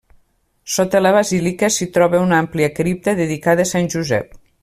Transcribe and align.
Sota 0.75 1.01
la 1.05 1.11
basílica 1.17 1.69
s'hi 1.75 1.87
troba 1.99 2.23
una 2.29 2.41
àmplia 2.45 2.71
cripta 2.81 3.17
dedicada 3.21 3.67
a 3.69 3.73
Sant 3.75 3.93
Josep. 3.97 4.35